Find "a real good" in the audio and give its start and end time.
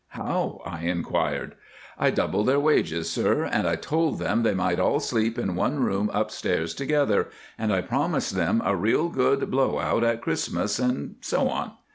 8.65-9.51